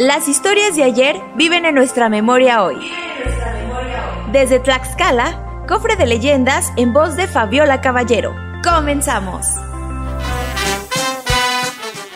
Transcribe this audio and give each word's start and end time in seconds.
Las 0.00 0.28
historias 0.28 0.76
de 0.76 0.82
ayer 0.82 1.16
viven 1.36 1.66
en 1.66 1.74
nuestra 1.74 2.08
memoria 2.08 2.64
hoy. 2.64 2.76
Desde 4.32 4.58
Tlaxcala, 4.58 5.66
cofre 5.68 5.94
de 5.94 6.06
leyendas 6.06 6.72
en 6.78 6.94
voz 6.94 7.16
de 7.16 7.26
Fabiola 7.26 7.82
Caballero. 7.82 8.34
Comenzamos. 8.64 9.44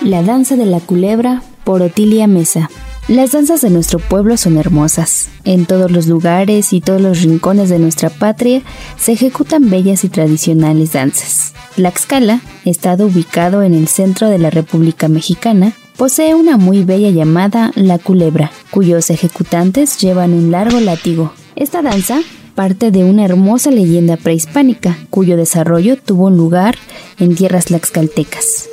La 0.00 0.23
danza 0.23 0.56
de 0.56 0.64
la 0.64 0.81
culebra 0.81 1.42
por 1.62 1.83
Otilia 1.83 2.27
Mesa. 2.27 2.70
Las 3.06 3.33
danzas 3.33 3.61
de 3.61 3.69
nuestro 3.69 3.98
pueblo 3.98 4.39
son 4.39 4.56
hermosas. 4.56 5.28
En 5.45 5.67
todos 5.67 5.91
los 5.91 6.06
lugares 6.06 6.73
y 6.73 6.80
todos 6.80 7.03
los 7.03 7.20
rincones 7.20 7.69
de 7.69 7.78
nuestra 7.78 8.08
patria 8.08 8.62
se 8.97 9.12
ejecutan 9.12 9.69
bellas 9.69 10.05
y 10.05 10.08
tradicionales 10.08 10.95
danzas. 10.95 11.53
Tlaxcala, 11.77 12.41
estado 12.64 13.05
ubicado 13.05 13.62
en 13.62 13.75
el 13.75 13.89
centro 13.89 14.30
de 14.30 14.39
la 14.39 14.48
República 14.48 15.08
Mexicana, 15.08 15.75
posee 15.97 16.34
una 16.34 16.56
muy 16.56 16.84
bella 16.84 17.11
llamada 17.11 17.70
La 17.75 17.98
Culebra, 17.98 18.50
cuyos 18.70 19.11
ejecutantes 19.11 19.98
llevan 19.98 20.33
un 20.33 20.51
largo 20.51 20.81
látigo. 20.81 21.33
Esta 21.56 21.83
danza 21.83 22.20
parte 22.55 22.91
de 22.91 23.05
una 23.05 23.25
hermosa 23.25 23.70
leyenda 23.70 24.17
prehispánica, 24.17 24.97
cuyo 25.11 25.36
desarrollo 25.36 25.97
tuvo 25.97 26.31
lugar 26.31 26.77
en 27.19 27.34
tierras 27.34 27.67
tlaxcaltecas. 27.67 28.69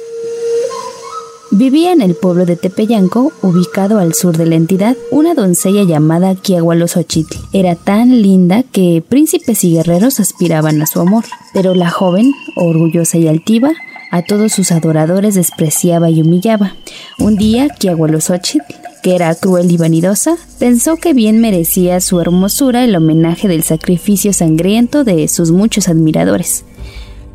Vivía 1.53 1.91
en 1.91 2.02
el 2.02 2.16
pueblo 2.16 2.45
de 2.45 2.55
Tepeyanco, 2.55 3.33
ubicado 3.41 4.00
al 4.00 4.13
sur 4.13 4.38
de 4.38 4.45
la 4.45 4.56
entidad, 4.56 4.95
una 5.11 5.33
doncella 5.33 5.83
llamada 5.83 6.33
Quiahualosochitl. 6.33 7.38
Era 7.52 7.75
tan 7.75 8.22
linda 8.22 8.63
que 8.63 9.03
príncipes 9.08 9.66
y 9.66 9.73
guerreros 9.73 10.22
aspiraban 10.22 10.81
a 10.81 10.85
su 10.85 11.02
amor, 11.02 11.25
pero 11.53 11.75
la 11.75 11.89
joven, 11.89 12.31
orgullosa 12.56 13.17
y 13.17 13.28
altiva, 13.28 13.73
a 14.11 14.21
todos 14.21 14.51
sus 14.51 14.71
adoradores 14.71 15.33
despreciaba 15.33 16.09
y 16.11 16.21
humillaba. 16.21 16.75
Un 17.17 17.37
día, 17.37 17.69
Quiahualosochitl, 17.69 18.75
que 19.01 19.15
era 19.15 19.33
cruel 19.33 19.71
y 19.71 19.77
vanidosa, 19.77 20.37
pensó 20.59 20.97
que 20.97 21.13
bien 21.13 21.41
merecía 21.41 21.99
su 22.01 22.21
hermosura 22.21 22.83
el 22.83 22.95
homenaje 22.95 23.47
del 23.47 23.63
sacrificio 23.63 24.33
sangriento 24.33 25.03
de 25.03 25.27
sus 25.27 25.51
muchos 25.51 25.87
admiradores 25.87 26.65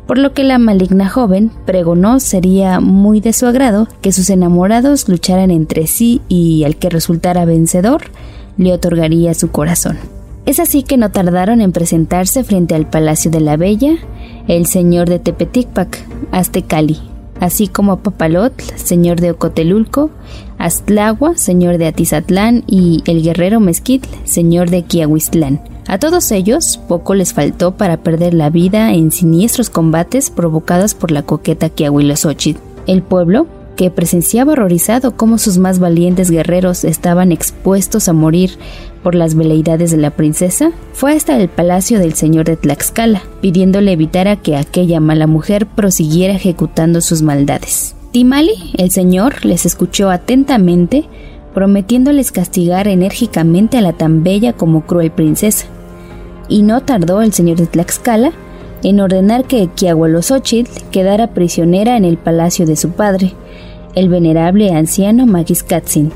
por 0.07 0.17
lo 0.17 0.33
que 0.33 0.43
la 0.43 0.57
maligna 0.57 1.09
joven 1.09 1.51
pregonó 1.65 2.19
sería 2.19 2.79
muy 2.79 3.19
de 3.19 3.33
su 3.33 3.45
agrado 3.45 3.87
que 4.01 4.13
sus 4.13 4.29
enamorados 4.29 5.07
lucharan 5.09 5.51
entre 5.51 5.85
sí 5.85 6.21
y 6.29 6.63
al 6.63 6.77
que 6.77 6.89
resultara 6.89 7.45
vencedor 7.45 8.05
le 8.57 8.71
otorgaría 8.71 9.33
su 9.33 9.51
corazón. 9.51 9.97
Es 10.47 10.59
así 10.59 10.81
que 10.81 10.97
no 10.97 11.11
tardaron 11.11 11.61
en 11.61 11.71
presentarse 11.71 12.43
frente 12.43 12.73
al 12.73 12.89
Palacio 12.89 13.29
de 13.29 13.41
la 13.41 13.55
Bella, 13.55 13.97
el 14.47 14.65
señor 14.65 15.07
de 15.07 15.19
Tepeticpac, 15.19 16.03
Aztecali, 16.31 16.99
así 17.39 17.67
como 17.67 17.91
a 17.91 17.99
Papalotl, 18.01 18.63
señor 18.77 19.21
de 19.21 19.31
Ocotelulco, 19.31 20.09
Astlagua, 20.57 21.37
señor 21.37 21.77
de 21.77 21.85
Atizatlán 21.85 22.63
y 22.65 23.03
el 23.05 23.21
guerrero 23.21 23.59
Mezquitl, 23.59 24.09
señor 24.23 24.71
de 24.71 24.81
Quiahuistlán 24.81 25.61
a 25.87 25.99
todos 25.99 26.33
ellos 26.33 26.81
poco 26.89 27.15
les 27.15 27.33
faltó 27.33 27.77
para 27.77 27.95
perder 27.95 28.33
la 28.33 28.49
vida 28.49 28.93
en 28.93 29.11
siniestros 29.11 29.69
combates 29.69 30.29
provocados 30.29 30.93
por 30.93 31.11
la 31.11 31.23
coqueta 31.23 31.69
Quiahuilosochitl. 31.69 32.59
El 32.87 33.01
pueblo, 33.01 33.47
que 33.77 33.89
presenciaba 33.89 34.51
horrorizado 34.51 35.15
cómo 35.15 35.37
sus 35.37 35.57
más 35.57 35.79
valientes 35.79 36.29
guerreros 36.29 36.83
estaban 36.83 37.31
expuestos 37.31 38.09
a 38.09 38.13
morir 38.13 38.57
por 39.01 39.15
las 39.15 39.35
veleidades 39.35 39.91
de 39.91 39.97
la 39.97 40.09
princesa, 40.09 40.71
fue 40.91 41.13
hasta 41.13 41.37
el 41.39 41.47
palacio 41.47 41.99
del 41.99 42.15
señor 42.15 42.45
de 42.45 42.57
Tlaxcala, 42.57 43.21
pidiéndole 43.39 43.93
evitara 43.93 44.35
que 44.35 44.57
aquella 44.57 44.99
mala 44.99 45.27
mujer 45.27 45.65
prosiguiera 45.65 46.33
ejecutando 46.33 46.99
sus 46.99 47.21
maldades. 47.21 47.95
Timali, 48.11 48.73
el 48.77 48.91
señor, 48.91 49.45
les 49.45 49.65
escuchó 49.65 50.09
atentamente, 50.09 51.05
prometiéndoles 51.53 52.33
castigar 52.33 52.89
enérgicamente 52.89 53.77
a 53.77 53.81
la 53.81 53.93
tan 53.93 54.23
bella 54.23 54.51
como 54.51 54.85
cruel 54.85 55.11
princesa 55.11 55.67
y 56.49 56.63
no 56.63 56.81
tardó 56.81 57.21
el 57.21 57.33
señor 57.33 57.57
de 57.57 57.67
Tlaxcala 57.67 58.31
en 58.83 58.99
ordenar 58.99 59.45
que 59.45 59.69
Quiahualosochitl 59.75 60.89
quedara 60.91 61.27
prisionera 61.27 61.97
en 61.97 62.05
el 62.05 62.17
palacio 62.17 62.65
de 62.65 62.75
su 62.75 62.91
padre, 62.91 63.33
el 63.97 64.09
venerable 64.09 64.69
anciano 64.69 65.25
Magiscatzin, 65.25 66.11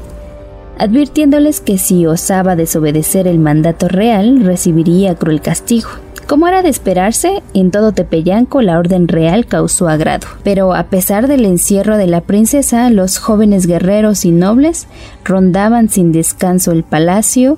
advirtiéndoles 0.77 1.61
que 1.61 1.79
si 1.79 2.05
osaba 2.05 2.55
desobedecer 2.55 3.25
el 3.25 3.39
mandato 3.39 3.87
real 3.87 4.41
recibiría 4.43 5.15
cruel 5.15 5.41
castigo. 5.41 5.89
Como 6.27 6.47
era 6.47 6.61
de 6.61 6.69
esperarse, 6.69 7.41
en 7.55 7.71
todo 7.71 7.91
Tepeyanco 7.91 8.61
la 8.61 8.77
orden 8.77 9.07
real 9.07 9.47
causó 9.47 9.89
agrado, 9.89 10.27
pero 10.43 10.75
a 10.75 10.83
pesar 10.91 11.27
del 11.27 11.43
encierro 11.43 11.97
de 11.97 12.05
la 12.05 12.21
princesa, 12.21 12.87
los 12.91 13.17
jóvenes 13.17 13.65
guerreros 13.65 14.25
y 14.25 14.31
nobles 14.31 14.85
rondaban 15.25 15.89
sin 15.89 16.11
descanso 16.11 16.71
el 16.71 16.83
palacio, 16.83 17.57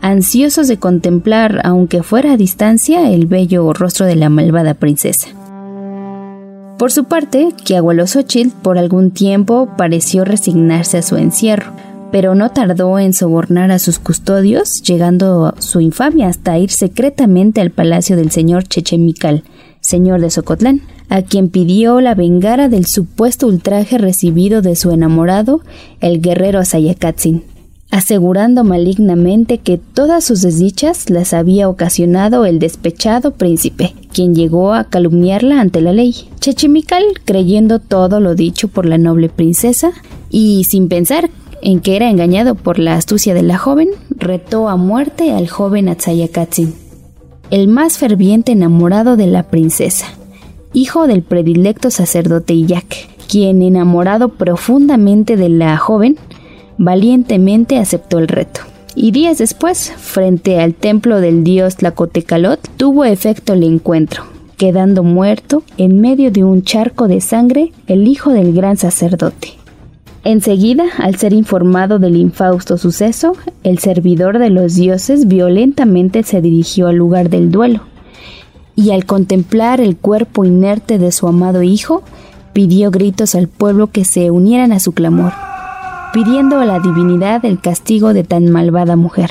ansiosos 0.00 0.66
de 0.66 0.78
contemplar, 0.78 1.60
aunque 1.62 2.02
fuera 2.02 2.32
a 2.32 2.36
distancia, 2.36 3.08
el 3.08 3.26
bello 3.26 3.72
rostro 3.72 4.04
de 4.06 4.16
la 4.16 4.30
malvada 4.30 4.74
princesa. 4.74 5.28
Por 6.80 6.90
su 6.90 7.04
parte, 7.04 7.50
Quiahualosochitl 7.62 8.56
por 8.62 8.78
algún 8.78 9.10
tiempo 9.10 9.68
pareció 9.76 10.24
resignarse 10.24 10.96
a 10.96 11.02
su 11.02 11.18
encierro, 11.18 11.74
pero 12.10 12.34
no 12.34 12.52
tardó 12.52 12.98
en 12.98 13.12
sobornar 13.12 13.70
a 13.70 13.78
sus 13.78 13.98
custodios, 13.98 14.80
llegando 14.82 15.54
su 15.58 15.82
infamia 15.82 16.28
hasta 16.28 16.56
ir 16.56 16.70
secretamente 16.70 17.60
al 17.60 17.70
palacio 17.70 18.16
del 18.16 18.30
señor 18.30 18.64
Chechemical, 18.64 19.44
señor 19.82 20.22
de 20.22 20.30
Socotlán, 20.30 20.80
a 21.10 21.20
quien 21.20 21.50
pidió 21.50 22.00
la 22.00 22.14
vengara 22.14 22.70
del 22.70 22.86
supuesto 22.86 23.46
ultraje 23.46 23.98
recibido 23.98 24.62
de 24.62 24.74
su 24.74 24.90
enamorado, 24.90 25.60
el 26.00 26.22
guerrero 26.22 26.60
Asayacatzin 26.60 27.44
asegurando 27.90 28.62
malignamente 28.62 29.58
que 29.58 29.78
todas 29.78 30.24
sus 30.24 30.42
desdichas 30.42 31.10
las 31.10 31.34
había 31.34 31.68
ocasionado 31.68 32.46
el 32.46 32.58
despechado 32.58 33.32
príncipe, 33.32 33.94
quien 34.12 34.34
llegó 34.34 34.72
a 34.74 34.84
calumniarla 34.84 35.60
ante 35.60 35.80
la 35.80 35.92
ley. 35.92 36.14
Chechimical, 36.38 37.02
creyendo 37.24 37.80
todo 37.80 38.20
lo 38.20 38.34
dicho 38.34 38.68
por 38.68 38.86
la 38.86 38.98
noble 38.98 39.28
princesa, 39.28 39.92
y 40.30 40.64
sin 40.64 40.88
pensar 40.88 41.30
en 41.62 41.80
que 41.80 41.96
era 41.96 42.08
engañado 42.08 42.54
por 42.54 42.78
la 42.78 42.94
astucia 42.94 43.34
de 43.34 43.42
la 43.42 43.58
joven, 43.58 43.90
retó 44.10 44.68
a 44.68 44.76
muerte 44.76 45.32
al 45.32 45.48
joven 45.48 45.88
Atsayakatzin, 45.88 46.74
el 47.50 47.68
más 47.68 47.98
ferviente 47.98 48.52
enamorado 48.52 49.16
de 49.16 49.26
la 49.26 49.42
princesa, 49.44 50.06
hijo 50.72 51.06
del 51.06 51.22
predilecto 51.22 51.90
sacerdote 51.90 52.54
Iyak, 52.54 53.08
quien 53.28 53.62
enamorado 53.62 54.30
profundamente 54.30 55.36
de 55.36 55.48
la 55.48 55.76
joven, 55.76 56.16
valientemente 56.80 57.76
aceptó 57.76 58.18
el 58.18 58.26
reto. 58.26 58.62
Y 58.94 59.12
días 59.12 59.36
después, 59.36 59.92
frente 59.96 60.58
al 60.60 60.74
templo 60.74 61.20
del 61.20 61.44
dios 61.44 61.76
Tlacotecalot, 61.76 62.58
tuvo 62.78 63.04
efecto 63.04 63.52
el 63.52 63.64
encuentro, 63.64 64.24
quedando 64.56 65.04
muerto 65.04 65.62
en 65.76 66.00
medio 66.00 66.32
de 66.32 66.42
un 66.42 66.62
charco 66.62 67.06
de 67.06 67.20
sangre 67.20 67.72
el 67.86 68.08
hijo 68.08 68.32
del 68.32 68.54
gran 68.54 68.78
sacerdote. 68.78 69.48
Enseguida, 70.24 70.84
al 70.98 71.16
ser 71.16 71.34
informado 71.34 71.98
del 71.98 72.16
infausto 72.16 72.78
suceso, 72.78 73.34
el 73.62 73.78
servidor 73.78 74.38
de 74.38 74.48
los 74.48 74.74
dioses 74.74 75.28
violentamente 75.28 76.22
se 76.22 76.40
dirigió 76.40 76.88
al 76.88 76.96
lugar 76.96 77.28
del 77.28 77.50
duelo, 77.50 77.82
y 78.74 78.90
al 78.92 79.04
contemplar 79.04 79.82
el 79.82 79.98
cuerpo 79.98 80.46
inerte 80.46 80.98
de 80.98 81.12
su 81.12 81.28
amado 81.28 81.62
hijo, 81.62 82.02
pidió 82.54 82.90
gritos 82.90 83.34
al 83.34 83.48
pueblo 83.48 83.88
que 83.88 84.06
se 84.06 84.30
unieran 84.30 84.72
a 84.72 84.80
su 84.80 84.92
clamor 84.92 85.49
pidiendo 86.12 86.58
a 86.58 86.64
la 86.64 86.80
divinidad 86.80 87.44
el 87.44 87.60
castigo 87.60 88.12
de 88.12 88.24
tan 88.24 88.50
malvada 88.50 88.96
mujer. 88.96 89.30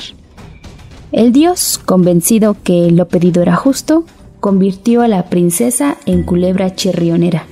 El 1.12 1.32
dios, 1.32 1.80
convencido 1.84 2.56
que 2.62 2.90
lo 2.90 3.08
pedido 3.08 3.42
era 3.42 3.56
justo, 3.56 4.04
convirtió 4.38 5.02
a 5.02 5.08
la 5.08 5.28
princesa 5.28 5.98
en 6.06 6.22
culebra 6.22 6.74
chirrionera. 6.74 7.46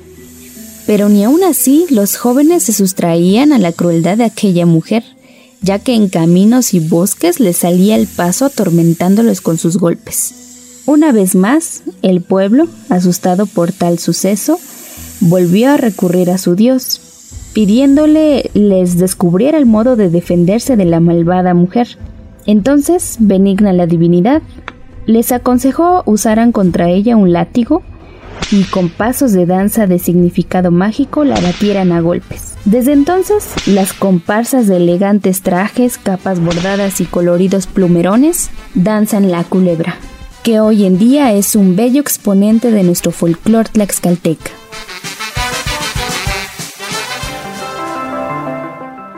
Pero 0.86 1.08
ni 1.08 1.24
aun 1.24 1.44
así 1.44 1.86
los 1.90 2.16
jóvenes 2.16 2.62
se 2.62 2.72
sustraían 2.72 3.52
a 3.52 3.58
la 3.58 3.72
crueldad 3.72 4.16
de 4.16 4.24
aquella 4.24 4.64
mujer, 4.64 5.04
ya 5.60 5.78
que 5.78 5.94
en 5.94 6.08
caminos 6.08 6.72
y 6.72 6.80
bosques 6.80 7.40
les 7.40 7.58
salía 7.58 7.96
el 7.96 8.06
paso 8.06 8.46
atormentándolos 8.46 9.40
con 9.40 9.58
sus 9.58 9.76
golpes. 9.76 10.82
Una 10.86 11.12
vez 11.12 11.34
más, 11.34 11.82
el 12.00 12.22
pueblo, 12.22 12.68
asustado 12.88 13.44
por 13.44 13.72
tal 13.72 13.98
suceso, 13.98 14.58
volvió 15.20 15.72
a 15.72 15.76
recurrir 15.76 16.30
a 16.30 16.38
su 16.38 16.54
Dios, 16.54 17.00
pidiéndole 17.58 18.52
les 18.54 18.98
descubriera 18.98 19.58
el 19.58 19.66
modo 19.66 19.96
de 19.96 20.10
defenderse 20.10 20.76
de 20.76 20.84
la 20.84 21.00
malvada 21.00 21.54
mujer. 21.54 21.88
Entonces, 22.46 23.16
benigna 23.18 23.72
la 23.72 23.88
divinidad, 23.88 24.42
les 25.06 25.32
aconsejó 25.32 26.04
usaran 26.06 26.52
contra 26.52 26.88
ella 26.88 27.16
un 27.16 27.32
látigo 27.32 27.82
y 28.52 28.62
con 28.62 28.88
pasos 28.88 29.32
de 29.32 29.44
danza 29.44 29.88
de 29.88 29.98
significado 29.98 30.70
mágico 30.70 31.24
la 31.24 31.40
batieran 31.40 31.90
a 31.90 32.00
golpes. 32.00 32.54
Desde 32.64 32.92
entonces, 32.92 33.48
las 33.66 33.92
comparsas 33.92 34.68
de 34.68 34.76
elegantes 34.76 35.42
trajes, 35.42 35.98
capas 35.98 36.38
bordadas 36.38 37.00
y 37.00 37.06
coloridos 37.06 37.66
plumerones 37.66 38.50
danzan 38.76 39.32
la 39.32 39.42
culebra, 39.42 39.96
que 40.44 40.60
hoy 40.60 40.84
en 40.84 40.96
día 40.96 41.32
es 41.32 41.56
un 41.56 41.74
bello 41.74 42.00
exponente 42.00 42.70
de 42.70 42.84
nuestro 42.84 43.10
folclore 43.10 43.70
tlaxcalteca. 43.72 44.52